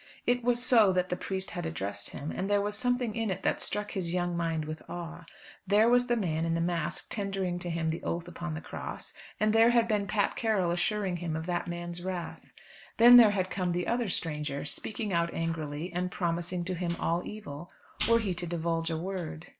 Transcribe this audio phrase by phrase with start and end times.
[0.25, 3.43] It was so that the priest had addressed him, and there was something in it
[3.43, 5.25] that struck his young mind with awe.
[5.67, 9.13] There was the man in the mask tendering to him the oath upon the cross;
[9.39, 12.51] and there had been Pat Carroll assuring him of that man's wrath.
[12.97, 17.21] Then there had come the other stranger, speaking out angrily, and promising to him all
[17.23, 17.69] evil,
[18.09, 19.45] were he to divulge a word.